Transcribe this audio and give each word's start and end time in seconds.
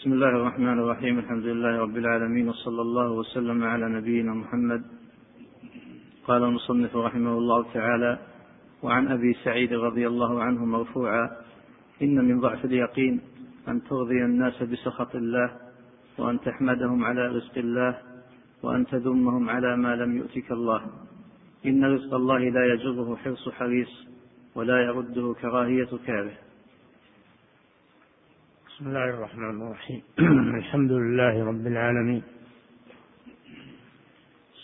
بسم 0.00 0.12
الله 0.12 0.28
الرحمن 0.28 0.78
الرحيم 0.78 1.18
الحمد 1.18 1.44
لله 1.44 1.78
رب 1.78 1.96
العالمين 1.96 2.48
وصلى 2.48 2.82
الله 2.82 3.10
وسلم 3.10 3.64
على 3.64 3.88
نبينا 3.88 4.34
محمد 4.34 4.82
قال 6.26 6.44
المصنف 6.44 6.96
رحمه 6.96 7.38
الله 7.38 7.72
تعالى 7.74 8.18
وعن 8.82 9.08
ابي 9.08 9.36
سعيد 9.44 9.72
رضي 9.72 10.06
الله 10.06 10.42
عنه 10.42 10.64
مرفوعا 10.64 11.30
ان 12.02 12.24
من 12.24 12.40
ضعف 12.40 12.64
اليقين 12.64 13.20
ان 13.68 13.82
ترضي 13.84 14.24
الناس 14.24 14.62
بسخط 14.62 15.16
الله 15.16 15.50
وان 16.18 16.40
تحمدهم 16.40 17.04
على 17.04 17.26
رزق 17.26 17.58
الله 17.58 17.98
وان 18.62 18.86
تذمهم 18.86 19.50
على 19.50 19.76
ما 19.76 19.96
لم 19.96 20.16
يؤتك 20.16 20.52
الله 20.52 20.80
ان 21.66 21.84
رزق 21.84 22.14
الله 22.14 22.38
لا 22.38 22.74
يجره 22.74 23.16
حرص 23.16 23.48
حريص 23.48 23.92
ولا 24.54 24.80
يرده 24.80 25.34
كراهيه 25.40 25.90
كاره 26.06 26.49
بسم 28.80 28.88
الله 28.88 29.04
الرحمن 29.04 29.62
الرحيم. 29.62 30.02
الحمد 30.60 30.92
لله 30.92 31.44
رب 31.44 31.66
العالمين. 31.66 32.22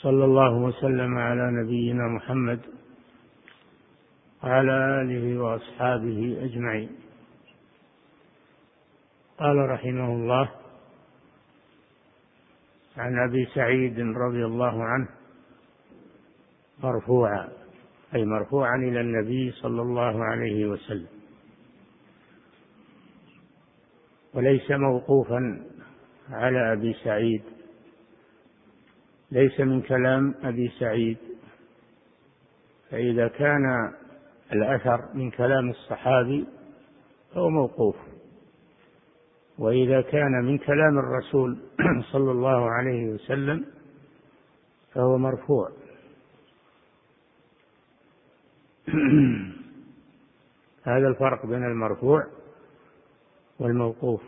صلى 0.02 0.24
الله 0.24 0.52
وسلم 0.56 1.18
على 1.18 1.50
نبينا 1.50 2.08
محمد 2.08 2.60
وعلى 4.44 5.02
آله 5.02 5.38
وأصحابه 5.42 6.38
أجمعين. 6.42 6.90
قال 9.38 9.56
رحمه 9.70 10.08
الله 10.12 10.48
عن 12.96 13.18
أبي 13.28 13.46
سعيد 13.54 14.00
رضي 14.00 14.44
الله 14.44 14.84
عنه 14.84 15.08
مرفوعا 16.82 17.48
أي 18.14 18.24
مرفوعا 18.24 18.76
إلى 18.76 19.00
النبي 19.00 19.52
صلى 19.52 19.82
الله 19.82 20.24
عليه 20.24 20.66
وسلم. 20.66 21.15
وليس 24.36 24.70
موقوفا 24.70 25.62
على 26.30 26.72
أبي 26.72 26.94
سعيد. 27.04 27.42
ليس 29.32 29.60
من 29.60 29.82
كلام 29.82 30.34
أبي 30.42 30.68
سعيد. 30.78 31.18
فإذا 32.90 33.28
كان 33.28 33.92
الأثر 34.52 35.08
من 35.14 35.30
كلام 35.30 35.70
الصحابي 35.70 36.46
فهو 37.34 37.50
موقوف. 37.50 37.96
وإذا 39.58 40.00
كان 40.00 40.44
من 40.44 40.58
كلام 40.58 40.98
الرسول 40.98 41.58
صلى 42.12 42.30
الله 42.30 42.70
عليه 42.70 43.06
وسلم 43.06 43.64
فهو 44.94 45.18
مرفوع. 45.18 45.70
هذا 50.86 51.08
الفرق 51.08 51.46
بين 51.46 51.64
المرفوع 51.64 52.26
والموقوف. 53.58 54.22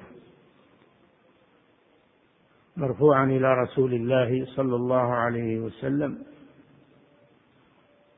مرفوعا 2.76 3.24
إلى 3.24 3.54
رسول 3.54 3.94
الله 3.94 4.44
صلى 4.44 4.76
الله 4.76 5.14
عليه 5.14 5.58
وسلم. 5.58 6.24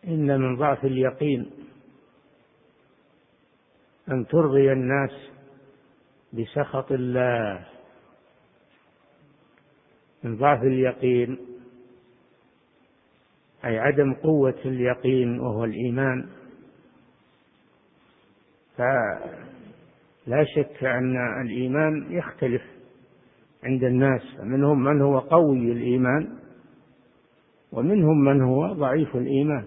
إن 0.04 0.40
من 0.40 0.56
ضعف 0.56 0.84
اليقين 0.84 1.50
أن 4.08 4.26
ترضي 4.26 4.72
الناس 4.72 5.30
بسخط 6.32 6.92
الله. 6.92 7.66
من 10.24 10.36
ضعف 10.36 10.62
اليقين 10.62 11.38
أي 13.64 13.78
عدم 13.78 14.14
قوة 14.14 14.60
اليقين 14.64 15.40
وهو 15.40 15.64
الإيمان. 15.64 16.28
لا 20.26 20.44
شك 20.44 20.84
أن 20.84 21.16
الإيمان 21.46 22.12
يختلف 22.12 22.62
عند 23.64 23.84
الناس 23.84 24.22
منهم 24.40 24.84
من 24.84 25.02
هو 25.02 25.18
قوي 25.18 25.72
الإيمان 25.72 26.38
ومنهم 27.72 28.24
من 28.24 28.42
هو 28.42 28.72
ضعيف 28.72 29.16
الإيمان. 29.16 29.66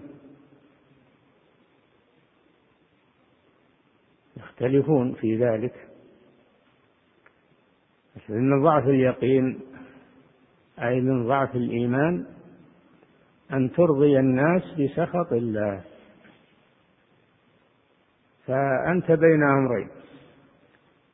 يختلفون 4.36 5.14
في 5.14 5.36
ذلك. 5.36 5.88
من 8.28 8.62
ضعف 8.62 8.84
اليقين 8.84 9.60
أي 10.82 11.00
من 11.00 11.26
ضعف 11.26 11.56
الإيمان 11.56 12.26
أن 13.52 13.72
ترضي 13.72 14.18
الناس 14.18 14.62
بسخط 14.78 15.32
الله. 15.32 15.84
فأنت 18.46 19.10
بين 19.10 19.42
أمرين. 19.42 20.03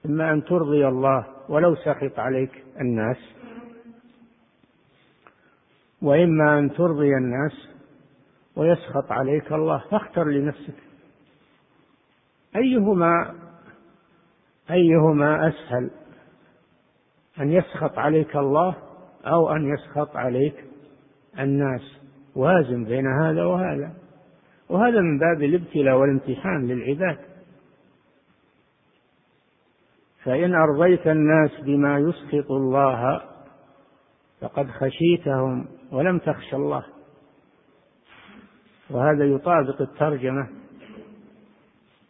إما 0.07 0.33
أن 0.33 0.45
ترضي 0.45 0.89
الله 0.89 1.27
ولو 1.49 1.75
سخط 1.75 2.19
عليك 2.19 2.65
الناس 2.81 3.17
وإما 6.03 6.59
أن 6.59 6.73
ترضي 6.73 7.15
الناس 7.17 7.69
ويسخط 8.57 9.13
عليك 9.13 9.53
الله 9.53 9.85
فاختر 9.91 10.25
لنفسك. 10.25 10.75
أيهما 12.57 13.35
أيهما 14.71 15.49
أسهل 15.49 15.91
أن 17.41 17.53
يسخط 17.53 17.99
عليك 17.99 18.37
الله 18.37 18.77
أو 19.27 19.57
أن 19.57 19.75
يسخط 19.75 20.17
عليك 20.17 20.65
الناس؟ 21.39 21.83
وازن 22.35 22.85
بين 22.85 23.07
هذا 23.07 23.45
وهذا. 23.45 23.93
وهذا 24.69 25.01
من 25.01 25.19
باب 25.19 25.43
الابتلاء 25.43 25.97
والامتحان 25.97 26.67
للعباد. 26.67 27.19
فإن 30.25 30.55
أرضيت 30.55 31.07
الناس 31.07 31.51
بما 31.61 31.99
يسخط 31.99 32.51
الله 32.51 33.21
فقد 34.41 34.71
خشيتهم 34.71 35.67
ولم 35.93 36.19
تخش 36.19 36.55
الله. 36.55 36.85
وهذا 38.91 39.25
يطابق 39.25 39.83
الترجمة. 39.83 40.49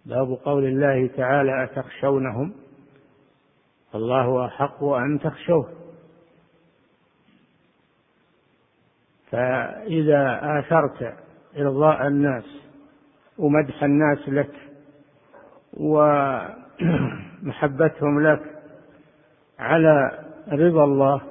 باب 0.07 0.39
قول 0.45 0.65
الله 0.65 1.07
تعالى 1.07 1.65
أتخشونهم؟ 1.65 2.53
الله 3.95 4.47
أحق 4.47 4.85
أن 4.85 5.19
تخشوه. 5.19 5.81
فإذا 9.31 10.41
آثرت 10.43 11.15
إرضاء 11.57 12.07
الناس 12.07 12.45
ومدح 13.39 13.83
الناس 13.83 14.29
لك 14.29 14.51
و 15.77 16.01
محبتهم 17.43 18.21
لك 18.21 18.43
على 19.59 20.25
رضا 20.53 20.85
الله 20.85 21.23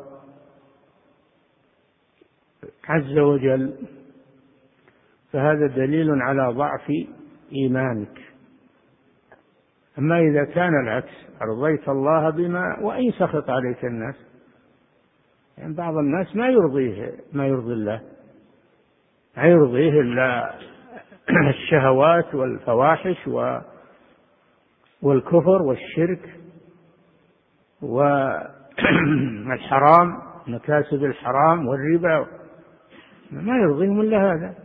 عز 2.90 3.18
وجل 3.18 3.74
فهذا 5.31 5.68
دليل 5.68 6.22
على 6.22 6.53
ضعف 6.53 6.92
إيمانك. 7.52 8.19
أما 9.98 10.19
إذا 10.19 10.44
كان 10.44 10.84
العكس 10.84 11.14
أرضيت 11.42 11.90
الله 11.90 12.30
بما 12.30 12.80
وإن 12.81 13.12
سخط 13.12 13.50
عليك 13.50 13.86
الناس. 13.86 14.16
يعني 15.58 15.74
بعض 15.74 15.98
الناس 15.98 16.36
ما 16.36 16.50
يرضيه 16.50 17.14
ما 17.34 17.48
يرضي 17.48 17.74
الله. 17.74 18.02
ما 19.38 19.44
يرضيه 19.44 20.02
إلا 20.02 20.53
الشهوات 21.50 22.36
والفواحش 22.36 23.28
و 23.28 23.59
والكفر 25.04 25.62
والشرك 25.62 26.40
والحرام 29.02 30.18
مكاسب 30.48 31.04
الحرام 31.04 31.68
والربا. 31.68 32.28
ما 33.32 33.58
يرضيهم 33.58 34.02
إلا 34.02 34.34
هذا. 34.34 34.56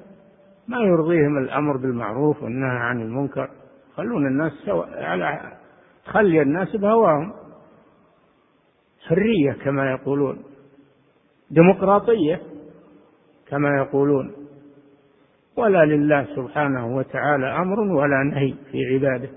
ما 0.69 0.79
يرضيهم 0.79 1.39
الأمر 1.39 1.77
بالمعروف 1.77 2.43
والنهي 2.43 2.79
عن 2.79 3.01
المنكر. 3.03 3.51
خلون 3.97 4.27
الناس 4.27 4.53
سواء 4.53 5.03
على 5.03 5.53
خلي 6.05 6.43
الناس 6.43 6.77
بهواهم. 6.77 7.33
حرية 9.09 9.53
كما 9.65 9.91
يقولون. 9.91 10.43
ديمقراطية 11.51 12.41
كما 13.49 13.77
يقولون. 13.77 14.33
ولا 15.57 15.85
لله 15.85 16.25
سبحانه 16.37 16.97
وتعالى 16.97 17.57
أمر 17.57 17.81
ولا 17.81 18.23
نهي 18.35 18.55
في 18.73 18.87
عباده. 18.95 19.29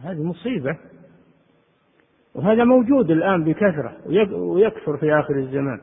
هذه 0.00 0.22
مصيبة. 0.22 0.78
وهذا 2.34 2.64
موجود 2.64 3.10
الآن 3.10 3.44
بكثرة 3.44 3.96
ويكثر 4.34 4.96
في 4.96 5.14
آخر 5.14 5.34
الزمان. 5.34 5.80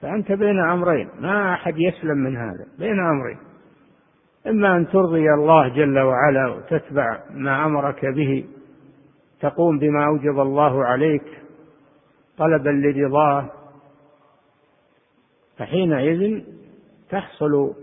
فأنت 0.00 0.32
بين 0.32 0.60
أمرين 0.60 1.08
ما 1.20 1.54
أحد 1.54 1.74
يسلم 1.78 2.18
من 2.18 2.36
هذا 2.36 2.66
بين 2.78 3.00
أمرين. 3.00 3.38
إما 4.46 4.76
أن 4.76 4.88
ترضي 4.88 5.34
الله 5.34 5.68
جل 5.68 5.98
وعلا 5.98 6.46
وتتبع 6.48 7.20
ما 7.30 7.66
أمرك 7.66 8.06
به 8.06 8.44
تقوم 9.40 9.78
بما 9.78 10.06
أوجب 10.06 10.40
الله 10.40 10.84
عليك 10.84 11.42
طلبا 12.38 12.70
لرضاه. 12.70 13.50
فحينئذ 15.58 16.42
تحصل 17.10 17.74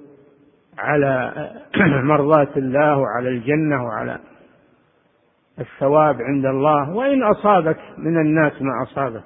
على 0.77 1.33
مرضاة 2.11 2.57
الله 2.57 2.97
وعلى 2.97 3.29
الجنة 3.29 3.83
وعلى 3.83 4.19
الثواب 5.59 6.21
عند 6.21 6.45
الله 6.45 6.95
وإن 6.95 7.23
أصابك 7.23 7.77
من 7.97 8.17
الناس 8.17 8.61
ما 8.61 8.83
أصابك. 8.83 9.23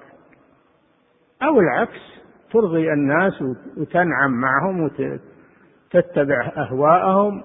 أو 1.44 1.60
العكس 1.60 2.22
ترضي 2.52 2.94
الناس 2.94 3.44
وتنعم 3.78 4.32
معهم 4.32 4.84
وتتبع 4.84 6.52
أهواءهم. 6.58 7.44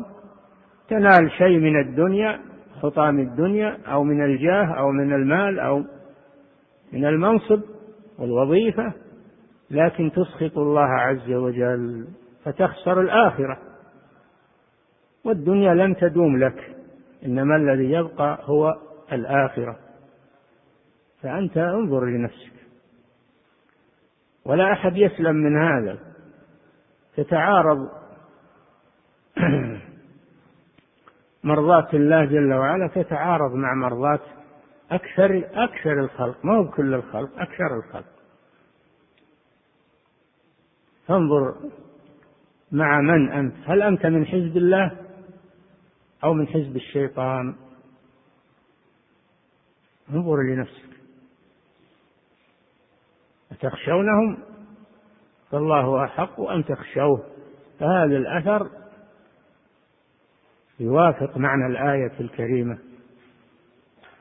تنال 0.89 1.31
شيء 1.31 1.59
من 1.59 1.81
الدنيا 1.81 2.41
حطام 2.83 3.19
الدنيا 3.21 3.79
أو 3.87 4.05
من 4.05 4.25
الجاه 4.25 4.65
أو 4.65 4.91
من 4.91 5.13
المال 5.13 5.61
أو 5.61 5.85
من 6.93 7.05
المنصب 7.05 7.61
والوظيفة. 8.19 8.93
لكن 9.71 10.11
تسخط 10.13 10.59
الله 10.59 10.89
عز 10.89 11.31
وجل 11.31 12.07
فتخسر 12.45 13.01
الآخرة. 13.01 13.59
والدنيا 15.25 15.75
لن 15.75 15.97
تدوم 15.97 16.39
لك. 16.39 16.74
إنما 17.25 17.57
الذي 17.57 17.91
يبقى 17.91 18.39
هو 18.43 18.79
الآخرة. 19.13 19.79
فأنت 21.23 21.57
انظر 21.57 22.05
لنفسك. 22.05 22.53
ولا 24.45 24.73
أحد 24.73 24.97
يسلم 24.97 25.35
من 25.35 25.57
هذا. 25.57 25.99
تتعارض 27.17 27.89
مرضاة 31.45 31.89
الله 31.95 32.25
جل 32.25 32.53
وعلا 32.53 32.89
تتعارض 32.89 33.55
مع 33.55 33.75
مرضاة 33.75 34.21
أكثر 34.91 35.45
أكثر 35.55 36.01
الخلق. 36.01 36.45
ما 36.45 36.57
هو 36.57 36.71
كل 36.71 36.95
الخلق 36.95 37.31
أكثر 37.39 37.77
الخلق. 37.77 38.15
فانظر 41.07 41.55
مع 42.73 43.01
من 43.01 43.33
أنت. 43.33 43.55
هل 43.67 43.83
أنت 43.83 44.07
من 44.07 44.27
حزب 44.27 44.57
الله؟ 44.57 45.04
أو 46.25 46.33
من 46.33 46.49
حزب 46.49 46.77
الشيطان. 46.77 47.55
انظر 50.11 50.43
لنفسك. 50.43 50.95
أتخشونهم؟ 53.53 54.39
فالله 55.51 56.05
أحق 56.05 56.41
أن 56.41 56.65
تخشوه. 56.65 57.25
فهذا 57.81 58.17
الأثر 58.17 58.71
يوافق 60.81 61.37
معنى 61.37 61.67
الآية 61.67 62.21
الكريمة 62.21 62.79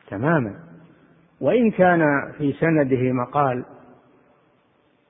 تماما. 0.08 0.64
وإن 1.42 1.72
كان 1.72 2.34
في 2.38 2.54
سنده 2.54 3.12
مقال 3.12 3.66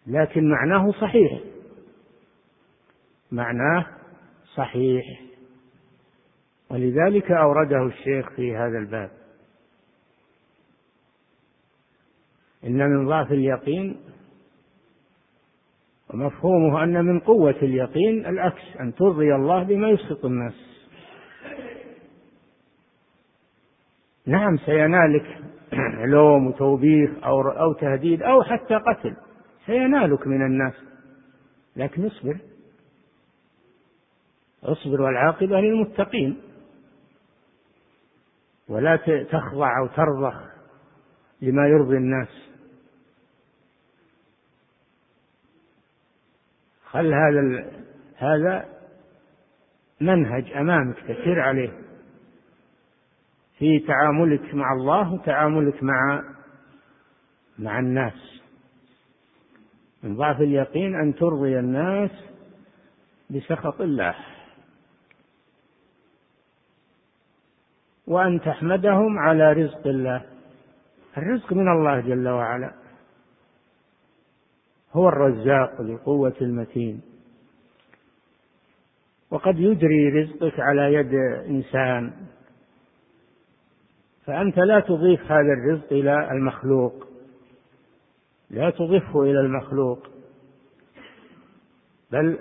لكن 0.07 0.49
معناه 0.49 0.91
صحيح. 0.91 1.39
معناه 3.31 3.85
صحيح. 4.55 5.32
ولذلك 6.73 7.31
أورده 7.31 7.85
الشيخ 7.85 8.29
في 8.29 8.55
هذا 8.55 8.77
الباب. 8.77 9.09
إن 12.63 12.89
من 12.89 13.07
ضعف 13.07 13.31
اليقين 13.31 13.97
ومفهومه 16.09 16.83
أن 16.83 17.05
من 17.05 17.19
قوة 17.19 17.55
اليقين 17.61 18.25
العكس 18.25 18.61
أن 18.79 18.95
ترضي 18.95 19.35
الله 19.35 19.63
بما 19.63 19.89
يسخط 19.89 20.25
الناس. 20.25 20.53
نعم 24.25 24.57
سينالك 24.57 25.37
لوم 26.13 26.47
وتوبيخ 26.47 27.09
أو 27.23 27.41
أو 27.41 27.73
تهديد 27.73 28.23
أو 28.23 28.43
حتى 28.43 28.75
قتل. 28.75 29.15
سينالك 29.65 30.27
من 30.27 30.45
الناس. 30.45 30.73
لكن 31.75 32.05
اصبر. 32.05 32.37
اصبر 34.63 35.01
والعاقبة 35.01 35.59
للمتقين. 35.59 36.52
ولا 38.67 38.95
تخضع 39.31 39.79
أو 39.79 39.87
ترضخ 39.87 40.53
لما 41.41 41.67
يرضي 41.67 41.97
الناس. 41.97 42.29
خل 46.85 47.13
هذا 47.13 47.71
هذا 48.15 48.65
منهج 50.01 50.51
أمامك 50.51 50.99
تسير 50.99 51.39
عليه. 51.39 51.79
في 53.57 53.79
تعاملك 53.79 54.53
مع 54.53 54.73
الله 54.73 55.13
وتعاملك 55.13 55.83
مع 55.83 56.23
مع 57.59 57.79
الناس. 57.79 58.41
من 60.03 60.15
ضعف 60.15 60.41
اليقين 60.41 60.95
أن 60.95 61.15
ترضي 61.15 61.59
الناس 61.59 62.11
بسخط 63.29 63.81
الله. 63.81 64.15
وأن 68.07 68.41
تحمدهم 68.41 69.19
على 69.19 69.53
رزق 69.53 69.87
الله. 69.87 70.25
الرزق 71.17 71.53
من 71.53 71.67
الله 71.71 71.99
جل 71.99 72.27
وعلا. 72.27 72.73
هو 74.93 75.09
الرزاق 75.09 75.81
ذو 75.81 75.93
القوة 75.93 76.33
المتين. 76.41 77.01
وقد 79.31 79.59
يجري 79.59 80.09
رزقك 80.09 80.59
على 80.59 80.93
يد 80.93 81.13
إنسان. 81.49 82.13
فأنت 84.25 84.57
لا 84.57 84.79
تضيف 84.79 85.31
هذا 85.31 85.53
الرزق 85.53 85.93
إلى 85.93 86.31
المخلوق. 86.31 87.07
لا 88.49 88.69
تضفه 88.69 89.23
إلى 89.23 89.39
المخلوق. 89.39 90.07
بل 92.11 92.39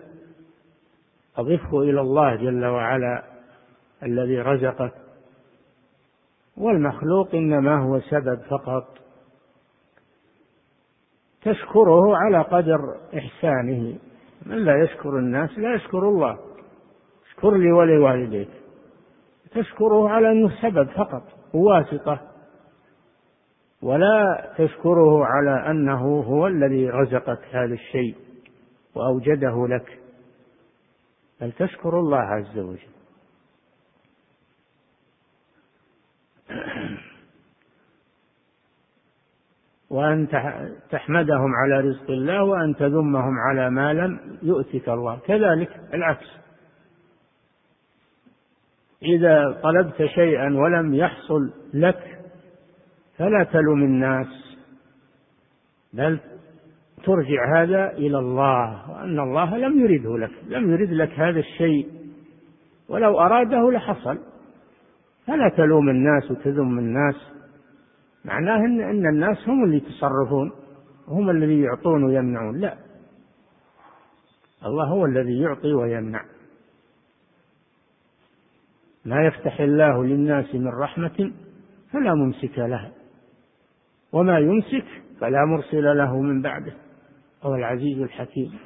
أضفه 1.37 1.83
إلى 1.83 2.01
الله 2.01 2.37
جل 2.37 2.65
وعلا 2.65 3.25
الذي 4.03 4.39
رزقك. 4.41 5.02
والمخلوق 6.57 7.35
إنما 7.35 7.79
هو 7.79 8.01
سبب 8.01 8.41
فقط. 8.51 8.99
تشكره 11.43 12.17
على 12.17 12.43
قدر 12.43 12.79
إحسانه. 13.19 13.99
من 14.47 14.57
لا 14.57 14.85
يشكر 14.85 15.19
الناس؟ 15.19 15.59
لا 15.59 15.75
يشكر 15.75 16.09
الله. 16.09 16.39
اشكر 17.27 17.51
لي 17.57 17.73
ولوالديك. 17.73 18.49
تشكره 19.51 20.09
على 20.09 20.33
أنه 20.33 20.51
سبب 20.63 20.89
فقط 20.91 21.23
وواسطة. 21.55 22.21
ولا 23.83 24.49
تشكره 24.59 25.25
على 25.25 25.71
أنه 25.71 26.21
هو 26.21 26.47
الذي 26.47 26.91
رزقك 26.91 27.45
هذا 27.53 27.75
الشيء 27.75 28.17
وأوجده 28.95 29.67
لك. 29.69 29.99
بل 31.41 31.53
تشكر 31.53 31.99
الله 31.99 32.19
عز 32.19 32.59
وجل. 32.59 33.02
وأن 39.93 40.29
تحمدهم 40.91 41.55
على 41.55 41.81
رزق 41.89 42.11
الله 42.11 42.45
وأن 42.45 42.75
تذمهم 42.77 43.39
على 43.39 43.71
ما 43.71 43.93
لم 43.93 44.39
يؤتك 44.43 44.89
الله. 44.89 45.19
كذلك 45.27 45.71
العكس. 45.95 46.27
إذا 49.03 49.61
طلبت 49.63 50.05
شيئا 50.05 50.57
ولم 50.57 50.95
يحصل 50.95 51.53
لك 51.75 52.19
فلا 53.19 53.45
تلم 53.45 53.83
الناس 53.83 54.27
بل 55.93 56.19
ترجع 57.05 57.63
هذا 57.63 57.91
إلى 57.91 58.19
الله 58.19 58.91
وأن 58.91 59.21
الله 59.21 59.57
لم 59.57 59.81
يرده 59.81 60.19
لك 60.19 60.33
لم 60.49 60.73
يرد 60.73 60.91
لك 60.91 61.11
هذا 61.11 61.39
الشيء. 61.39 61.89
ولو 62.89 63.21
أراده 63.21 63.71
لحصل. 63.71 64.19
فلا 65.27 65.49
تلوم 65.57 65.89
الناس 65.89 66.31
وتذم 66.31 66.79
الناس. 66.79 67.42
معناه 68.25 68.57
إن, 68.57 68.81
إن 68.81 69.07
الناس 69.07 69.49
هم 69.49 69.65
اللي 69.65 69.77
يتصرفون 69.77 70.53
هم 71.09 71.31
الذي 71.31 71.61
يعطون 71.61 72.05
ويمنعون. 72.05 72.61
لا. 72.61 72.79
الله 74.67 74.85
هو 74.85 75.07
الذي 75.07 75.41
يعطي 75.41 75.73
ويمنع. 75.73 76.25
ما 79.05 79.27
يفتح 79.27 79.61
الله 79.61 80.05
للناس 80.05 80.55
من 80.55 80.69
رحمة 80.69 81.33
فلا 81.93 82.15
ممسك 82.15 82.59
لها. 82.59 82.93
وما 84.13 84.39
يمسك 84.39 84.87
فلا 85.21 85.45
مرسل 85.45 85.97
له 85.97 86.21
من 86.21 86.43
بعده. 86.43 86.73
هو 87.43 87.55
العزيز 87.55 87.99
الحكيم. 87.99 88.59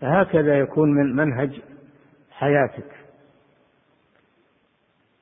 فهكذا 0.00 0.58
يكون 0.58 0.94
من 0.94 1.16
منهج 1.16 1.60
حياتك. 2.30 3.01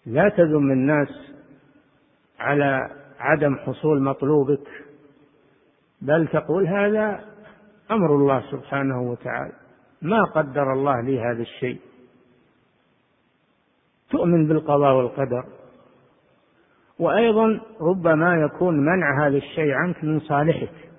لا 0.07 0.29
تذم 0.29 0.71
الناس 0.71 1.33
على 2.39 2.91
عدم 3.19 3.57
حصول 3.57 4.03
مطلوبك 4.03 4.69
بل 6.01 6.29
تقول 6.29 6.67
هذا 6.67 7.25
أمر 7.91 8.15
الله 8.15 8.51
سبحانه 8.51 9.03
وتعالى. 9.03 9.53
ما 10.03 10.25
قدر 10.25 10.73
الله 10.73 11.01
لي 11.01 11.21
هذا 11.21 11.43
الشيء. 11.43 11.81
تؤمن 14.11 14.49
بالقضاء 14.49 14.95
والقدر. 14.95 15.45
وأيضا 16.99 17.61
ربما 17.81 18.37
يكون 18.37 18.77
منع 18.77 19.27
هذا 19.27 19.37
الشيء 19.37 19.73
عنك 19.73 20.05
من 20.05 20.21
صالحك. 20.21 20.91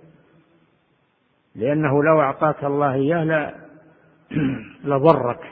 لأنه 1.55 2.03
لو 2.03 2.21
أعطاك 2.21 2.63
الله 2.63 2.93
إياه 2.93 3.53
لضرك. 4.83 5.51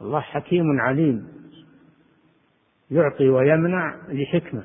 الله 0.00 0.20
حكيم 0.20 0.80
عليم. 0.80 1.35
يعطي 2.90 3.28
ويمنع 3.28 3.96
لحكمة. 4.08 4.64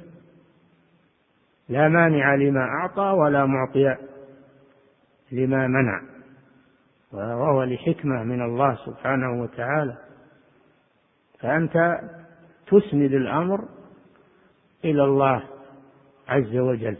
لا 1.70 1.88
مانع 1.88 2.36
لما 2.36 2.62
أعطى 2.62 3.02
ولا 3.02 3.46
معطي 3.46 3.96
لما 5.32 5.68
منع. 5.68 6.02
وهو 7.12 7.64
لحكمة 7.64 8.24
من 8.24 8.42
الله 8.42 8.76
سبحانه 8.86 9.42
وتعالى. 9.42 9.98
فأنت 11.40 12.00
تسند 12.68 13.14
الأمر 13.14 13.66
إلى 14.86 15.04
الله 15.04 15.44
عز 16.28 16.56
وجل. 16.56 16.98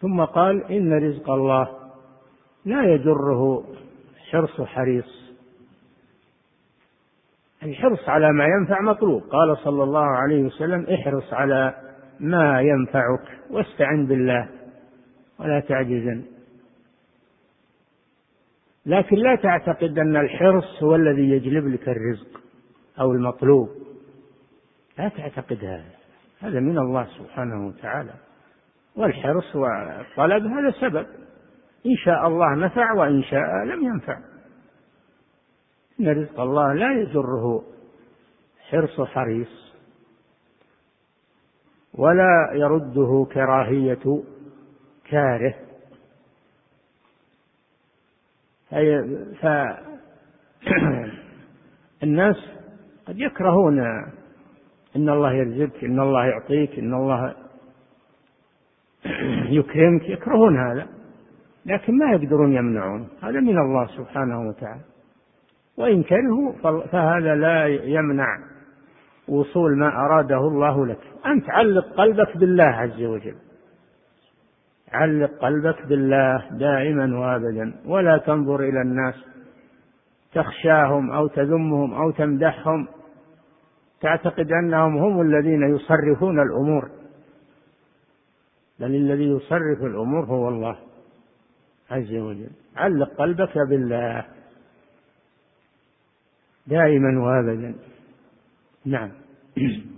ثم 0.00 0.24
قال 0.24 0.64
إن 0.64 1.08
رزق 1.08 1.30
الله 1.30 1.90
لا 2.64 2.94
يجره 2.94 3.64
حرص 4.30 4.60
حريص. 4.60 5.19
الحرص 7.62 8.08
على 8.08 8.32
ما 8.32 8.44
ينفع 8.44 8.80
مطلوب. 8.80 9.22
قال 9.22 9.58
صلى 9.58 9.82
الله 9.82 10.06
عليه 10.06 10.42
وسلم 10.42 10.86
احرص 10.94 11.34
على 11.34 11.74
ما 12.20 12.60
ينفعك 12.60 13.38
واستعن 13.50 14.06
بالله 14.06 14.48
ولا 15.38 15.60
تعجزن. 15.60 16.22
لكن 18.86 19.16
لا 19.16 19.36
تعتقد 19.36 19.98
أن 19.98 20.16
الحرص 20.16 20.82
هو 20.82 20.94
الذي 20.94 21.30
يجلب 21.30 21.66
لك 21.66 21.88
الرزق 21.88 22.40
أو 23.00 23.12
المطلوب. 23.12 23.68
لا 24.98 25.08
تعتقد 25.08 25.64
هذا. 25.64 25.90
هذا 26.40 26.60
من 26.60 26.78
الله 26.78 27.06
سبحانه 27.18 27.66
وتعالى. 27.66 28.14
والحرص 28.96 29.56
والطلب 29.56 30.46
هذا 30.46 30.70
سبب. 30.80 31.06
إن 31.86 31.96
شاء 32.04 32.26
الله 32.26 32.54
نفع 32.54 32.92
وإن 32.92 33.22
شاء 33.22 33.64
لم 33.64 33.84
ينفع. 33.84 34.18
إن 36.00 36.08
رزق 36.08 36.40
الله 36.40 36.72
لا 36.72 37.00
يجره 37.00 37.62
حرص 38.70 39.00
حريص 39.00 39.74
ولا 41.94 42.50
يرده 42.52 43.26
كراهية 43.32 44.22
كاره. 45.04 45.54
فالناس 52.00 52.36
قد 53.06 53.18
يكرهون 53.18 53.78
إن 54.96 55.08
الله 55.08 55.32
يرزقك 55.32 55.84
إن 55.84 56.00
الله 56.00 56.26
يعطيك 56.26 56.78
إن 56.78 56.94
الله 56.94 57.34
يكرمك 59.58 60.08
يكرهون 60.08 60.58
هذا 60.58 60.86
لكن 61.66 61.98
ما 61.98 62.12
يقدرون 62.12 62.52
يمنعون. 62.52 63.08
هذا 63.22 63.40
من 63.40 63.58
الله 63.58 63.86
سبحانه 63.86 64.48
وتعالى. 64.48 64.89
وإن 65.80 66.02
كرهوا 66.02 66.52
فهذا 66.86 67.34
لا 67.34 67.66
يمنع 67.66 68.38
وصول 69.28 69.78
ما 69.78 69.88
أراده 69.88 70.38
الله 70.38 70.86
لك. 70.86 70.98
أنت 71.26 71.50
علق 71.50 71.84
قلبك 71.84 72.36
بالله 72.36 72.64
عز 72.64 73.02
وجل. 73.02 73.34
علق 74.92 75.30
قلبك 75.30 75.86
بالله 75.86 76.48
دائما 76.50 77.18
وابدا. 77.18 77.74
ولا 77.86 78.18
تنظر 78.18 78.60
إلى 78.60 78.80
الناس 78.82 79.14
تخشاهم 80.32 81.10
أو 81.10 81.26
تذمهم 81.26 81.94
أو 81.94 82.10
تمدحهم. 82.10 82.88
تعتقد 84.00 84.52
أنهم 84.52 84.98
هم 84.98 85.20
الذين 85.20 85.62
يصرفون 85.74 86.42
الأمور. 86.42 86.90
بل 88.80 88.94
الذي 88.94 89.24
يصرف 89.24 89.82
الأمور 89.82 90.24
هو 90.24 90.48
الله 90.48 90.76
عز 91.90 92.14
وجل. 92.14 92.50
علق 92.76 93.08
قلبك 93.08 93.58
بالله. 93.68 94.24
دائما 96.66 97.20
وابدا. 97.20 97.74
نعم. 98.84 99.10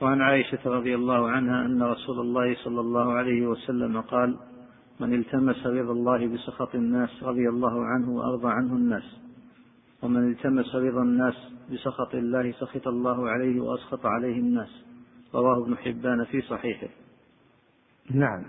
وعن 0.00 0.20
عائشة 0.20 0.58
رضي 0.66 0.94
الله 0.94 1.30
عنها 1.30 1.66
أن 1.66 1.82
رسول 1.82 2.20
الله 2.20 2.54
صلى 2.54 2.80
الله 2.80 3.12
عليه 3.12 3.46
وسلم 3.46 4.00
قال 4.00 4.36
من 5.00 5.14
التمس 5.14 5.66
رضا 5.66 5.92
الله 5.92 6.26
بسخط 6.26 6.74
الناس 6.74 7.22
رضي 7.22 7.48
الله 7.48 7.84
عنه 7.84 8.10
وأرضى 8.10 8.48
عنه 8.48 8.72
الناس. 8.72 9.16
ومن 10.02 10.30
التمس 10.30 10.74
رضا 10.74 11.02
الناس 11.02 11.34
بسخط 11.72 12.14
الله 12.14 12.52
سخط 12.52 12.88
الله 12.88 13.30
عليه 13.30 13.60
وأسخط 13.60 14.06
عليه 14.06 14.38
الناس. 14.38 14.84
رواه 15.34 15.62
ابن 15.64 15.76
حبان 15.76 16.24
في 16.24 16.40
صحيحه. 16.40 16.88
نعم. 18.10 18.44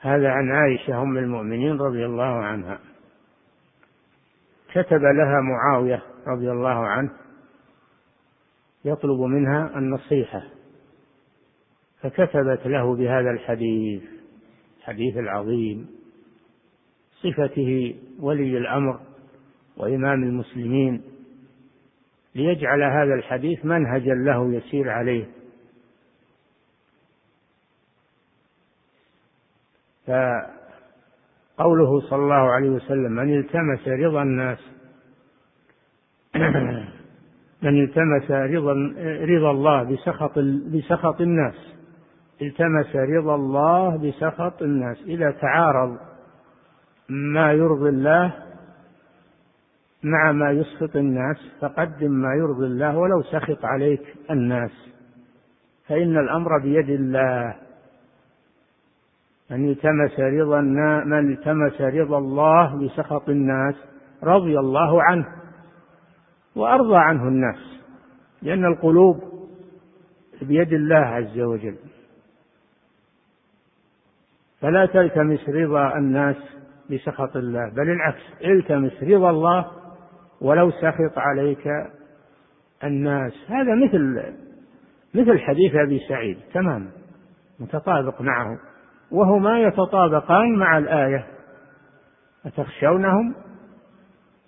هذا 0.00 0.28
عن 0.28 0.50
عائشة 0.50 1.02
أم 1.02 1.18
المؤمنين 1.18 1.76
رضي 1.76 2.06
الله 2.06 2.44
عنها. 2.44 2.78
كتب 4.76 5.00
لها 5.02 5.40
معاوية 5.40 6.02
رضي 6.26 6.50
الله 6.50 6.86
عنه 6.86 7.10
يطلب 8.84 9.20
منها 9.20 9.78
النصيحة 9.78 10.42
فكتبت 12.00 12.66
له 12.66 12.96
بهذا 12.96 13.30
الحديث 13.30 14.02
الحديث 14.78 15.16
العظيم 15.16 15.86
صفته 17.22 17.96
ولي 18.20 18.58
الأمر 18.58 19.00
وإمام 19.76 20.22
المسلمين 20.22 21.02
ليجعل 22.34 22.82
هذا 22.82 23.14
الحديث 23.14 23.64
منهجا 23.64 24.14
له 24.14 24.54
يسير 24.54 24.90
عليه. 24.90 25.26
فقوله 31.58 32.00
صلى 32.00 32.22
الله 32.22 32.34
عليه 32.34 32.70
وسلم 32.70 33.12
من 33.12 33.38
التمس 33.38 33.88
رضا 33.88 34.22
الناس 34.22 34.58
من 37.62 37.84
التمس 37.84 38.30
رضا 38.30 38.72
رضا 39.24 39.50
الله 39.50 39.82
بسخط 39.82 40.38
بسخط 40.74 41.20
الناس 41.20 41.74
التمس 42.42 42.96
رضا 42.96 43.34
الله 43.34 43.96
بسخط 43.96 44.62
الناس 44.62 44.96
إذا 45.06 45.30
تعارض 45.30 45.96
ما 47.08 47.52
يرضي 47.52 47.88
الله 47.88 48.32
مع 50.02 50.32
ما 50.32 50.50
يسخط 50.50 50.96
الناس 50.96 51.36
فقدم 51.60 52.10
ما 52.10 52.34
يرضي 52.34 52.66
الله 52.66 52.96
ولو 52.98 53.22
سخط 53.22 53.64
عليك 53.64 54.14
الناس 54.30 54.70
فإن 55.88 56.18
الأمر 56.18 56.58
بيد 56.58 56.90
الله 56.90 57.65
من 59.50 59.70
التمس 59.70 60.20
رضا 60.20 60.60
من 61.04 61.32
التمس 61.32 61.80
رضا 61.80 62.18
الله 62.18 62.76
بسخط 62.76 63.28
الناس 63.28 63.74
رضي 64.22 64.58
الله 64.58 65.02
عنه 65.02 65.26
وأرضى 66.56 66.96
عنه 66.96 67.28
الناس 67.28 67.80
لأن 68.42 68.64
القلوب 68.64 69.22
بيد 70.42 70.72
الله 70.72 70.96
عز 70.96 71.40
وجل. 71.40 71.76
فلا 74.60 74.86
تلتمس 74.86 75.48
رضا 75.48 75.96
الناس 75.96 76.36
بسخط 76.90 77.36
الله 77.36 77.68
بل 77.68 77.90
العكس 77.90 78.22
التمس 78.44 79.02
رضا 79.02 79.30
الله 79.30 79.70
ولو 80.40 80.70
سخط 80.70 81.18
عليك 81.18 81.68
الناس. 82.84 83.32
هذا 83.48 83.74
مثل 83.74 84.22
مثل 85.14 85.38
حديث 85.38 85.74
أبي 85.74 86.00
سعيد 86.08 86.38
تماما 86.54 86.90
متطابق 87.60 88.20
معه. 88.20 88.58
وهما 89.12 89.60
يتطابقان 89.60 90.54
مع 90.56 90.78
الآية. 90.78 91.26
أتخشونهم؟ 92.46 93.34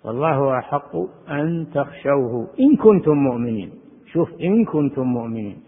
والله 0.03 0.59
أحق 0.59 0.95
أن 1.29 1.67
تخشوه. 1.73 2.47
إن 2.59 2.75
كنتم 2.75 3.13
مؤمنين. 3.13 3.71
شوف 4.13 4.29
إن 4.41 4.65
كنتم 4.65 5.03
مؤمنين. 5.03 5.63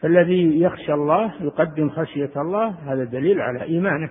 فالذي 0.00 0.60
يخشى 0.60 0.92
الله 0.92 1.34
يقدم 1.40 1.90
خشية 1.90 2.30
الله 2.36 2.68
هذا 2.68 3.04
دليل 3.04 3.40
على 3.40 3.62
إيمانه. 3.62 4.10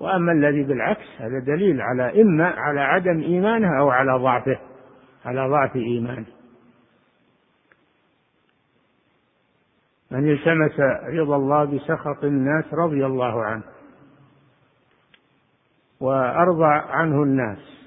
وأما 0.00 0.32
الذي 0.32 0.62
بالعكس 0.62 1.06
هذا 1.18 1.38
دليل 1.46 1.80
على 1.80 2.22
إما 2.22 2.46
على 2.46 2.80
عدم 2.80 3.20
إيمانه 3.20 3.78
أو 3.80 3.90
على 3.90 4.12
ضعفه 4.12 4.58
على 5.24 5.48
ضعف 5.48 5.76
إيمانه. 5.76 6.39
من 10.10 10.32
التمس 10.32 10.80
رضا 11.20 11.36
الله 11.36 11.64
بسخط 11.64 12.24
الناس 12.24 12.64
رضي 12.74 13.06
الله 13.06 13.44
عنه 13.44 13.62
وأرضى 16.00 16.74
عنه 16.90 17.22
الناس 17.22 17.80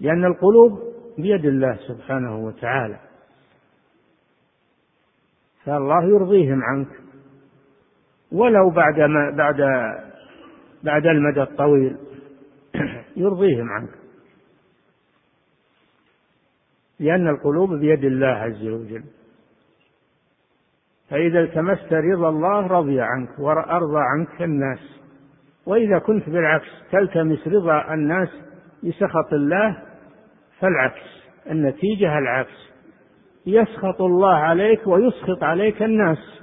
لأن 0.00 0.24
القلوب 0.24 0.88
بيد 1.18 1.44
الله 1.44 1.78
سبحانه 1.88 2.36
وتعالى. 2.36 2.98
فالله 5.64 6.04
يرضيهم 6.04 6.62
عنك. 6.62 6.88
ولو 8.32 8.70
بعد 8.70 9.00
ما 9.00 9.30
بعد 9.30 9.56
بعد 10.82 11.06
المدى 11.06 11.42
الطويل 11.42 11.96
يرضيهم 13.16 13.68
عنك. 13.68 13.94
لأن 17.00 17.28
القلوب 17.28 17.74
بيد 17.74 18.04
الله 18.04 18.26
عز 18.26 18.66
وجل. 18.66 19.04
فإذا 21.10 21.40
التمست 21.40 21.92
رضا 21.92 22.28
الله 22.28 22.66
رضي 22.66 23.00
عنك 23.00 23.38
وأرضى 23.38 23.98
عنك 23.98 24.42
الناس. 24.42 25.00
وإذا 25.66 25.98
كنت 25.98 26.28
بالعكس 26.30 26.68
تلتمس 26.92 27.48
رضا 27.48 27.94
الناس 27.94 28.28
بسخط 28.84 29.32
الله 29.32 29.82
فالعكس 30.60 31.28
النتيجة 31.50 32.18
العكس. 32.18 32.68
يسخط 33.46 34.02
الله 34.02 34.34
عليك 34.34 34.86
ويسخط 34.86 35.42
عليك 35.42 35.82
الناس 35.82 36.42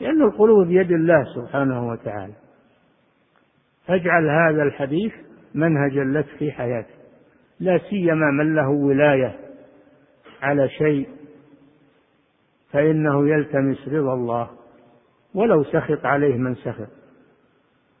لأن 0.00 0.22
القلوب 0.22 0.66
بيد 0.66 0.92
الله 0.92 1.24
سبحانه 1.34 1.88
وتعالى. 1.88 2.34
فاجعل 3.86 4.28
هذا 4.28 4.62
الحديث 4.62 5.12
منهجا 5.54 6.04
لك 6.04 6.26
في 6.38 6.52
حياتك. 6.52 7.02
لا 7.60 7.78
سيما 7.78 8.30
من 8.30 8.54
له 8.54 8.68
ولاية 8.68 9.36
على 10.42 10.68
شيء 10.68 11.08
فإنه 12.72 13.28
يلتمس 13.28 13.88
رضا 13.88 14.14
الله 14.14 14.50
ولو 15.34 15.64
سخط 15.64 16.06
عليه 16.06 16.36
من 16.36 16.54
سخط. 16.54 16.88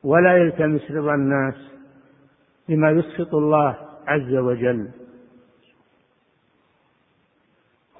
ولا 0.04 0.36
يلتمس 0.36 0.90
رضا 0.90 1.14
الناس 1.14 1.54
بما 2.68 2.90
يسخط 2.90 3.34
الله 3.34 3.76
عز 4.06 4.34
وجل. 4.34 4.88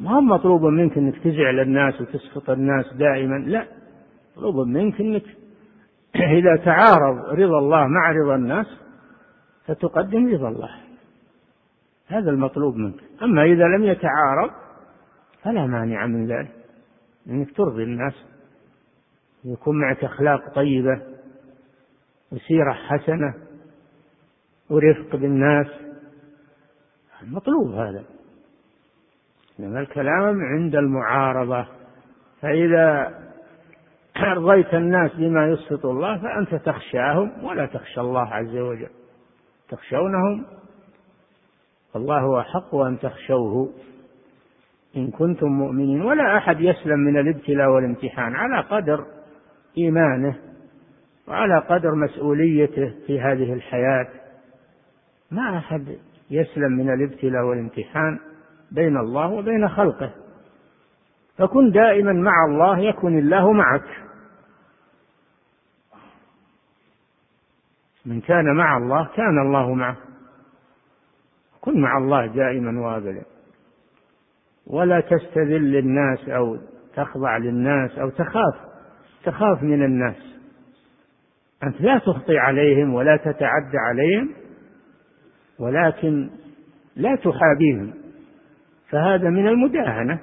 ما 0.00 0.10
هو 0.10 0.20
مطلوب 0.20 0.64
منك 0.64 0.98
إنك 0.98 1.18
تزعل 1.18 1.60
الناس 1.60 2.00
وتسخط 2.00 2.50
الناس 2.50 2.94
دائما؟ 2.94 3.34
لا 3.34 3.66
مطلوب 4.36 4.66
منك 4.66 5.00
إنك 5.00 5.24
إذا 6.38 6.56
تعارض 6.56 7.18
رضا 7.18 7.58
الله 7.58 7.86
مع 7.86 8.12
رضا 8.12 8.34
الناس 8.34 8.66
فتقدم 9.66 10.34
رضا 10.34 10.48
الله. 10.48 10.70
هذا 12.06 12.30
المطلوب 12.30 12.76
منك. 12.76 13.00
أما 13.22 13.44
إذا 13.44 13.64
لم 13.64 13.84
يتعارض 13.84 14.50
فلا 15.42 15.66
مانع 15.66 16.06
من 16.06 16.26
ذلك. 16.26 16.61
إنك 17.28 17.56
ترضي 17.56 17.82
الناس. 17.82 18.14
يكون 19.44 19.80
معك 19.80 20.04
أخلاق 20.04 20.54
طيبة 20.54 21.02
وسيرة 22.32 22.72
حسنة 22.72 23.34
ورفق 24.70 25.16
بالناس. 25.16 25.66
مطلوب 27.22 27.72
هذا. 27.72 28.04
إنما 29.60 29.80
الكلام 29.80 30.40
عند 30.40 30.74
المعارضة. 30.74 31.66
فإذا 32.40 33.18
أرضيت 34.16 34.74
الناس 34.74 35.14
بما 35.14 35.46
يسخط 35.46 35.86
الله 35.86 36.18
فأنت 36.18 36.54
تخشاهم 36.54 37.44
ولا 37.44 37.66
تخشى 37.66 38.00
الله 38.00 38.34
عز 38.34 38.56
وجل. 38.56 38.90
تخشونهم. 39.68 40.46
فالله 41.92 42.40
أحق 42.40 42.74
أن 42.74 42.98
تخشوه. 42.98 43.72
إن 44.96 45.10
كنتم 45.10 45.46
مؤمنين. 45.46 46.02
ولا 46.02 46.36
أحد 46.36 46.60
يسلم 46.60 46.98
من 46.98 47.18
الابتلاء 47.18 47.68
والامتحان. 47.68 48.34
على 48.34 48.60
قدر 48.60 49.06
إيمانه 49.78 50.38
وعلى 51.28 51.58
قدر 51.58 51.94
مسؤوليته 51.94 52.94
في 53.06 53.20
هذه 53.20 53.52
الحياة. 53.52 54.08
ما 55.30 55.58
أحد 55.58 55.98
يسلم 56.30 56.72
من 56.72 56.94
الابتلاء 56.94 57.42
والامتحان 57.44 58.18
بين 58.72 58.96
الله 58.96 59.26
وبين 59.26 59.68
خلقه. 59.68 60.10
فكن 61.38 61.70
دائما 61.70 62.12
مع 62.12 62.44
الله 62.48 62.78
يكن 62.78 63.18
الله 63.18 63.52
معك. 63.52 63.88
من 68.06 68.20
كان 68.20 68.56
مع 68.56 68.76
الله 68.76 69.08
كان 69.16 69.38
الله 69.46 69.74
معه. 69.74 69.96
كن 71.60 71.80
مع 71.80 71.98
الله 71.98 72.26
دائما 72.26 72.80
وابدا. 72.80 73.22
ولا 74.66 75.00
تستذل 75.00 75.76
الناس 75.76 76.28
أو 76.28 76.58
تخضع 76.96 77.36
للناس 77.36 77.98
أو 77.98 78.10
تخاف 78.10 78.54
تخاف 79.24 79.62
من 79.62 79.84
الناس. 79.84 80.32
أنت 81.62 81.80
لا 81.80 81.98
تخطي 81.98 82.38
عليهم 82.38 82.94
ولا 82.94 83.16
تتعدى 83.16 83.78
عليهم 83.88 84.30
ولكن 85.58 86.30
لا 86.96 87.16
تحابيهم. 87.16 87.94
فهذا 88.90 89.30
من 89.30 89.48
المداهنة 89.48 90.18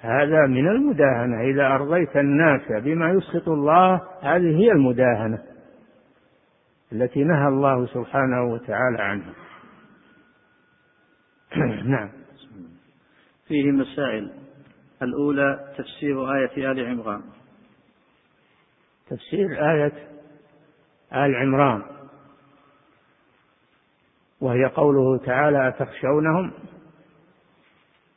هذا 0.00 0.46
من 0.46 0.68
المداهنة. 0.68 1.40
إذا 1.40 1.66
أرضيت 1.66 2.16
الناس 2.16 2.60
بما 2.72 3.10
يسخط 3.10 3.48
الله 3.48 3.94
هذه 4.22 4.58
هي 4.58 4.72
المداهنة 4.72 5.38
التي 6.92 7.24
نهى 7.24 7.48
الله 7.48 7.86
سبحانه 7.86 8.44
وتعالى 8.44 9.02
عنها. 9.02 9.32
نعم. 11.84 12.23
فيه 13.48 13.70
مسائل. 13.70 14.30
الأولى 15.02 15.74
تفسير 15.78 16.34
آية 16.34 16.72
آل 16.72 16.86
عمران. 16.86 17.22
تفسير 19.10 19.70
آية 19.72 19.92
آل 21.12 21.36
عمران. 21.36 21.82
وهي 24.40 24.64
قوله 24.64 25.18
تعالى 25.18 25.68
أتخشونهم؟ 25.68 26.52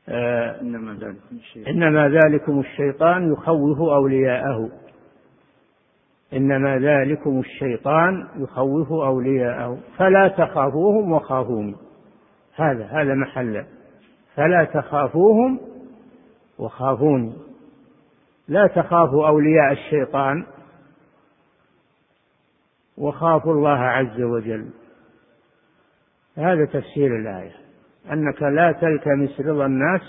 آه 0.10 0.62
إنما 0.62 0.94
ذلكم 0.94 1.36
الشيطان. 1.36 1.74
إنما 1.74 2.10
ذلكم 2.10 2.60
الشيطان 2.60 3.34
يخوف 3.34 3.80
أولياءه. 3.80 4.70
إنما 6.34 6.80
ذلكم 6.80 7.40
الشيطان 7.40 8.28
يخوف 8.36 8.92
أولياءه. 8.92 9.80
فلا 9.98 10.28
تخافوهم 10.28 11.12
وخافوني. 11.12 11.76
هذا 12.56 12.86
هذا 12.86 13.14
محل. 13.14 13.66
فلا 14.38 14.64
تخافوهم 14.64 15.60
وخافوني. 16.60 17.34
لا 18.48 18.68
تخافوا 18.68 19.28
أولياء 19.28 19.72
الشيطان 19.72 20.46
وخافوا 22.98 23.54
الله 23.54 23.80
عز 23.80 24.22
وجل. 24.22 24.70
هذا 26.38 26.66
تفسير 26.66 27.16
الآية 27.20 27.56
أنك 28.12 28.42
لا 28.42 28.72
تلتمس 28.72 29.42
رضا 29.42 29.66
الناس 29.66 30.02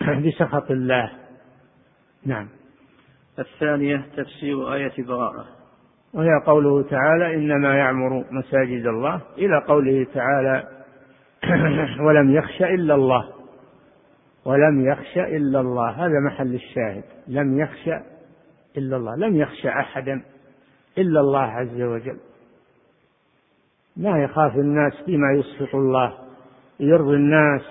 بسخط 0.26 0.70
الله. 0.70 1.12
نعم. 2.26 2.48
الثانية 3.38 4.06
تفسير 4.16 4.74
آية 4.74 5.04
براءة. 5.06 5.46
وهي 6.12 6.40
قوله 6.46 6.82
تعالى 6.82 7.34
إنما 7.34 7.76
يعمر 7.76 8.24
مساجد 8.30 8.86
الله 8.86 9.20
إلى 9.38 9.64
قوله 9.68 10.06
تعالى 10.14 10.83
ولم 12.06 12.34
يخش 12.34 12.62
إلا 12.62 12.94
الله. 12.94 13.32
ولم 14.44 14.86
يخش 14.86 15.18
إلا 15.18 15.60
الله. 15.60 15.90
هذا 15.90 16.20
محل 16.26 16.54
الشاهد. 16.54 17.04
لم 17.28 17.58
يخش 17.58 17.88
إلا 18.76 18.96
الله. 18.96 19.16
لم 19.16 19.36
يخش 19.36 19.66
أحدا 19.66 20.22
إلا 20.98 21.20
الله 21.20 21.42
عز 21.42 21.80
وجل. 21.80 22.18
ما 23.96 24.22
يخاف 24.22 24.56
الناس 24.56 24.92
بما 25.06 25.32
يسخط 25.32 25.74
الله 25.74 26.18
يرضي 26.80 27.14
الناس 27.14 27.62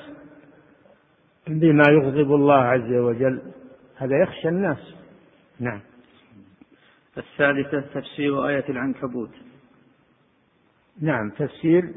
بما 1.48 1.84
يغضب 1.90 2.36
الله 2.36 2.62
عز 2.62 2.94
وجل. 2.94 3.42
هذا 3.98 4.22
يخشى 4.24 4.50
الناس. 4.50 4.96
نعم. 5.60 5.80
الثالثة 7.18 7.82
تفسير 7.82 8.48
آية 8.48 8.70
العنكبوت. 8.70 9.32
نعم 11.02 11.30
تفسير 11.30 11.94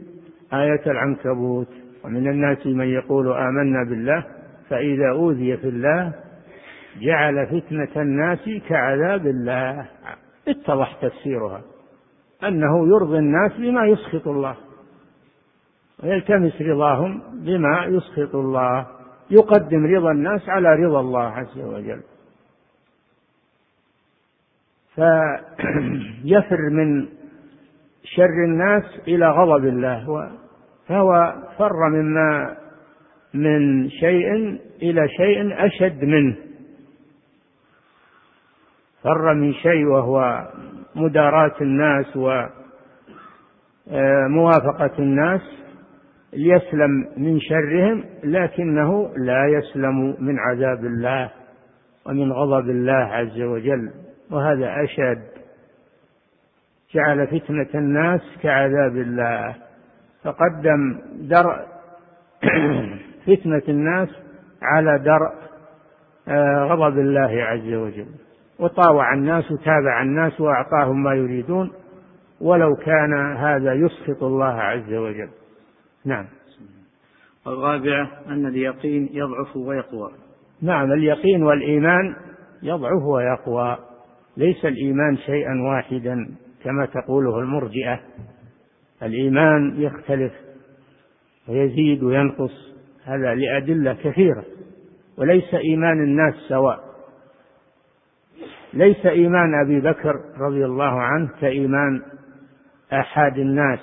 آية 0.52 0.82
العنكبوت. 0.86 1.68
ومن 2.04 2.28
الناس 2.28 2.66
من 2.66 2.86
يقول 2.86 3.32
آمنا 3.32 3.84
بالله 3.90 4.24
فإذا 4.68 5.10
أوذي 5.10 5.56
في 5.56 5.68
الله 5.68 6.12
جعل 7.00 7.46
فتنة 7.46 8.02
الناس 8.02 8.50
كعذاب 8.68 9.26
الله. 9.26 9.86
اتضح 10.48 10.96
تفسيرها. 11.02 11.62
أنه 12.44 12.88
يرضي 12.88 13.18
الناس 13.18 13.52
بما 13.52 13.86
يسخط 13.86 14.28
الله 14.28 14.56
ويلتمس 16.02 16.62
رضاهم 16.62 17.22
بما 17.32 17.84
يسخط 17.84 18.34
الله 18.34 18.86
يقدم 19.30 19.86
رضا 19.86 20.10
الناس 20.10 20.48
على 20.48 20.68
رضا 20.68 21.00
الله 21.00 21.28
عز 21.28 21.58
وجل. 21.58 22.00
فيفر 24.94 26.70
من 26.70 27.08
شر 28.14 28.44
الناس 28.44 28.82
إلى 29.08 29.30
غضب 29.30 29.64
الله 29.64 30.30
فهو 30.88 31.34
فر 31.58 31.88
مما 31.88 32.56
من 33.34 33.90
شيء 33.90 34.58
إلى 34.82 35.08
شيء 35.08 35.66
أشد 35.66 36.04
منه. 36.04 36.36
فر 39.02 39.34
من 39.34 39.52
شيء 39.52 39.86
وهو 39.86 40.48
مداراة 40.94 41.54
الناس 41.60 42.16
وموافقة 43.86 44.90
الناس 44.98 45.40
ليسلم 46.32 47.08
من 47.16 47.40
شرهم 47.40 48.04
لكنه 48.24 49.10
لا 49.16 49.46
يسلم 49.46 50.16
من 50.20 50.38
عذاب 50.38 50.84
الله 50.84 51.30
ومن 52.06 52.32
غضب 52.32 52.70
الله 52.70 52.92
عز 52.92 53.40
وجل 53.40 53.90
وهذا 54.30 54.74
أشد 54.84 55.35
جعل 56.96 57.26
فتنة 57.26 57.68
الناس 57.74 58.20
كعذاب 58.42 58.96
الله. 58.96 59.54
فقدم 60.24 61.00
درء 61.20 61.66
فتنة 63.26 63.62
الناس 63.68 64.08
على 64.62 64.98
درء 64.98 65.46
آه، 66.28 66.64
غضب 66.64 66.98
الله 66.98 67.42
عز 67.42 67.72
وجل. 67.72 68.06
وطاوع 68.58 69.14
الناس 69.14 69.52
وتابع 69.52 70.02
الناس 70.02 70.40
وأعطاهم 70.40 71.02
ما 71.02 71.14
يريدون 71.14 71.72
ولو 72.40 72.76
كان 72.76 73.36
هذا 73.36 73.72
يسخط 73.72 74.22
الله 74.22 74.54
عز 74.54 74.92
وجل. 74.92 75.28
نعم. 76.04 76.24
الرابعة 77.46 78.10
أن 78.28 78.46
اليقين 78.46 79.08
يضعف 79.12 79.56
ويقوى. 79.56 80.10
نعم 80.62 80.92
اليقين 80.92 81.42
والإيمان 81.42 82.16
يضعف 82.62 83.02
ويقوى. 83.02 83.78
ليس 84.36 84.64
الإيمان 84.64 85.16
شيئا 85.16 85.62
واحدا. 85.62 86.28
كما 86.64 86.86
تقوله 86.86 87.38
المرجئة 87.38 88.00
الإيمان 89.02 89.82
يختلف 89.82 90.32
ويزيد 91.48 92.02
وينقص 92.02 92.74
هذا 93.04 93.34
لأدلة 93.34 93.92
كثيرة 93.94 94.44
وليس 95.18 95.54
إيمان 95.54 96.04
الناس 96.04 96.34
سواء. 96.48 96.86
ليس 98.74 99.06
إيمان 99.06 99.54
أبي 99.64 99.80
بكر 99.80 100.20
رضي 100.38 100.64
الله 100.64 101.00
عنه 101.00 101.30
كإيمان 101.40 102.02
آحاد 102.92 103.38
الناس. 103.38 103.80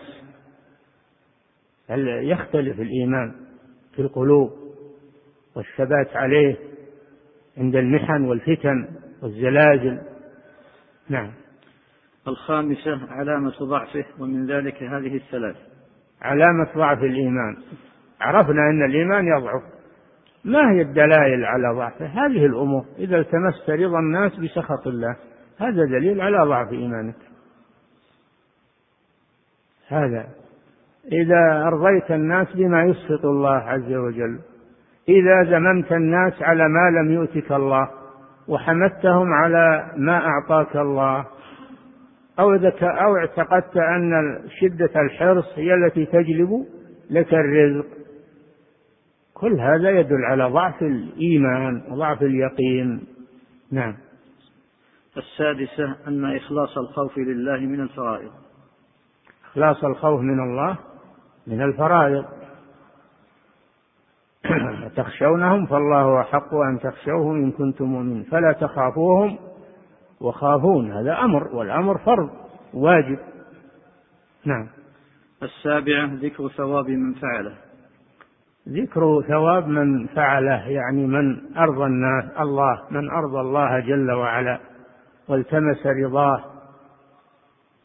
يختلف 2.23 2.79
الإيمان 2.79 3.35
في 3.95 4.01
القلوب 4.01 4.51
والثبات 5.55 6.15
عليه 6.15 6.57
عند 7.57 7.75
المحن 7.75 8.23
والفتن 8.23 8.87
والزلازل. 9.21 10.01
نعم. 11.09 11.31
الخامسة 12.27 12.99
علامة 13.09 13.53
ضعفه 13.61 14.05
ومن 14.19 14.47
ذلك 14.47 14.83
هذه 14.83 15.15
الثلاث. 15.15 15.55
علامة 16.21 16.67
ضعف 16.75 16.97
الإيمان. 16.97 17.57
عرفنا 18.21 18.69
أن 18.69 18.85
الإيمان 18.85 19.27
يضعف. 19.27 19.61
ما 20.45 20.71
هي 20.71 20.81
الدلائل 20.81 21.45
على 21.45 21.73
ضعفه؟ 21.75 22.05
هذه 22.05 22.45
الأمور. 22.45 22.85
إذا 22.97 23.17
التمست 23.17 23.69
رضا 23.69 23.99
الناس 23.99 24.35
بسخط 24.35 24.87
الله 24.87 25.15
هذا 25.59 25.85
دليل 25.85 26.21
على 26.21 26.37
ضعف 26.37 26.71
إيمانك. 26.71 27.15
هذا. 29.87 30.27
إذا 31.11 31.67
أرضيت 31.67 32.11
الناس 32.11 32.47
بما 32.55 32.83
يسخط 32.83 33.25
الله 33.25 33.55
عز 33.55 33.93
وجل 33.93 34.39
إذا 35.09 35.43
ذممت 35.43 35.91
الناس 35.91 36.33
على 36.41 36.67
ما 36.67 36.99
لم 36.99 37.11
يؤتك 37.11 37.51
الله 37.51 37.89
وحمدتهم 38.47 39.33
على 39.33 39.91
ما 39.97 40.27
أعطاك 40.27 40.75
الله 40.75 41.25
أو 42.39 42.53
أو 42.81 43.17
اعتقدت 43.17 43.77
أن 43.77 44.39
شدة 44.59 45.01
الحرص 45.01 45.45
هي 45.55 45.73
التي 45.73 46.05
تجلب 46.05 46.65
لك 47.09 47.33
الرزق. 47.33 47.85
كل 49.33 49.59
هذا 49.59 49.89
يدل 49.89 50.25
على 50.25 50.43
ضعف 50.45 50.81
الإيمان 50.81 51.83
وضعف 51.89 52.21
اليقين. 52.21 53.03
نعم. 53.71 53.95
السادسة 55.17 55.95
أن 56.07 56.35
إخلاص 56.35 56.77
الخوف 56.77 57.17
لله 57.17 57.57
من 57.57 57.81
الفرائض. 57.81 58.31
إخلاص 59.51 59.83
الخوف 59.83 60.21
من 60.21 60.39
الله 60.39 60.77
من 61.47 61.61
الفرائض. 61.61 62.25
تخشونهم 64.95 65.65
فالله 65.65 66.21
أحق 66.21 66.53
أن 66.53 66.79
تخشوه 66.79 67.35
إن 67.35 67.51
كنتم 67.51 67.85
مؤمنين. 67.85 68.23
فلا 68.23 68.51
تخافوهم. 68.51 69.52
وخافون 70.23 70.91
هذا 70.91 71.19
أمر 71.19 71.47
والأمر 71.55 71.97
فرض 71.97 72.29
واجب. 72.73 73.19
نعم. 74.45 74.67
السابعة 75.43 76.05
ذكر 76.05 76.47
ثواب 76.47 76.89
من 76.89 77.13
فعله. 77.13 77.55
ذكر 78.69 79.21
ثواب 79.27 79.67
من 79.67 80.07
فعله 80.07 80.67
يعني 80.67 81.07
من 81.07 81.57
أرضى 81.57 81.85
الناس 81.85 82.25
الله 82.39 82.83
من 82.91 83.09
أرضى 83.09 83.39
الله 83.39 83.79
جل 83.79 84.11
وعلا 84.11 84.59
والتمس 85.27 85.87
رضاه 85.87 86.43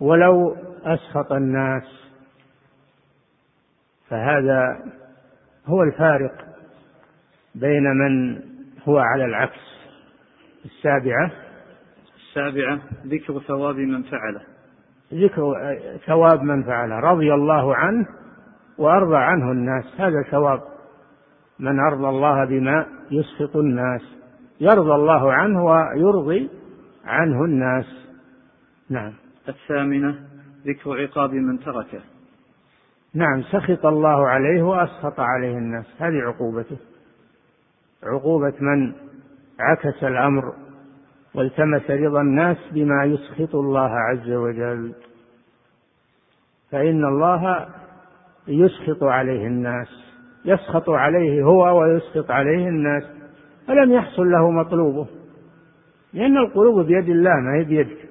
ولو 0.01 0.57
أسخط 0.85 1.33
الناس. 1.33 1.83
فهذا 4.09 4.79
هو 5.67 5.83
الفارق 5.83 6.45
بين 7.55 7.83
من 7.83 8.41
هو 8.89 8.99
على 8.99 9.25
العكس. 9.25 9.69
السابعة 10.65 11.48
السابعة 12.39 12.81
ذكر 13.07 13.39
ثواب 13.39 13.77
من 13.77 14.03
فعله. 14.03 14.41
ذكر 15.15 15.55
ثواب 16.07 16.43
من 16.43 16.63
فعله. 16.63 17.01
رضي 17.01 17.35
الله 17.35 17.77
عنه 17.77 18.07
وأرضى 18.79 19.17
عنه 19.17 19.53
الناس. 19.53 19.85
هذا 19.99 20.23
ثواب. 20.31 20.63
من 21.59 21.81
أرضى 21.81 22.09
الله 22.09 22.45
بما 22.45 22.87
يسخط 23.11 23.57
الناس. 23.57 24.03
يرضى 24.61 24.95
الله 24.95 25.33
عنه 25.33 25.65
ويرضي 25.65 26.51
عنه 27.05 27.45
الناس. 27.45 28.09
نعم. 28.91 29.13
الثامنة 29.49 30.19
ذكر 30.67 31.03
عقاب 31.03 31.35
من 31.35 31.61
تركه. 31.61 32.01
نعم 33.15 33.43
سخط 33.43 33.87
الله 33.87 34.29
عليه 34.29 34.63
وأسخط 34.63 35.21
عليه 35.21 35.59
الناس. 35.59 35.87
هذه 35.99 36.17
عقوبته. 36.17 36.77
عقوبة 38.03 38.55
من 38.61 38.93
عكس 39.61 40.05
الأمر 40.05 40.68
والتمس 41.35 41.91
رضا 41.91 42.21
الناس 42.21 42.57
بما 42.73 43.05
يسخط 43.05 43.55
الله 43.55 43.91
عز 43.91 44.31
وجل. 44.31 44.93
فإن 46.71 47.05
الله 47.05 47.69
يسخط 48.49 49.03
عليه 49.03 49.47
الناس 49.47 49.89
يسخط 50.45 50.91
عليه 50.91 51.43
هو 51.43 51.81
ويسخط 51.81 52.31
عليه 52.31 52.69
الناس 52.69 53.05
فلم 53.67 53.93
يحصل 53.93 54.31
له 54.31 54.51
مطلوبه. 54.51 55.07
لأن 56.13 56.37
القلوب 56.37 56.87
بيد 56.87 57.09
الله 57.09 57.31
ما 57.31 57.61
هي 57.61 57.65
بيدك. 57.65 58.09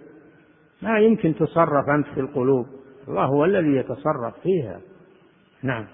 ما 0.81 0.99
يمكن 0.99 1.35
تصرف 1.35 1.89
أنت 1.89 2.07
في 2.07 2.19
القلوب. 2.19 2.65
الله 3.07 3.25
هو 3.25 3.45
الذي 3.45 3.75
يتصرف 3.75 4.39
فيها. 4.43 4.79
نعم. 5.63 5.85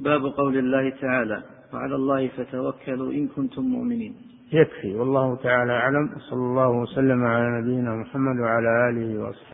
باب 0.00 0.20
قول 0.20 0.58
الله 0.58 0.90
تعالى 0.90 1.42
وعلى 1.74 1.94
الله 1.94 2.28
فتوكلوا 2.28 3.12
إن 3.12 3.28
كنتم 3.28 3.62
مؤمنين. 3.62 4.31
يكفي. 4.52 4.94
والله 4.94 5.36
تعالى 5.36 5.72
أعلم. 5.72 6.10
صلى 6.18 6.40
الله 6.40 6.68
وسلم 6.68 7.24
على 7.24 7.60
نبينا 7.60 7.96
محمد 7.96 8.40
وعلى 8.40 8.88
آله 8.88 9.28
وصحبه. 9.28 9.52